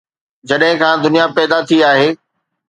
[0.49, 2.09] جڏهن کان دنيا پيدا ٿي آهي.